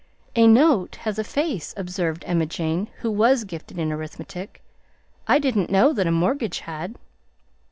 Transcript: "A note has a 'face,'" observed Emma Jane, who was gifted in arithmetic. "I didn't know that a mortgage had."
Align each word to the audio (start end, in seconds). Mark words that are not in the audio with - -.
"A 0.35 0.47
note 0.47 0.95
has 1.01 1.19
a 1.19 1.23
'face,'" 1.23 1.75
observed 1.77 2.23
Emma 2.25 2.47
Jane, 2.47 2.89
who 3.01 3.11
was 3.11 3.43
gifted 3.43 3.77
in 3.77 3.91
arithmetic. 3.91 4.63
"I 5.27 5.37
didn't 5.37 5.69
know 5.69 5.93
that 5.93 6.07
a 6.07 6.11
mortgage 6.11 6.61
had." 6.61 6.95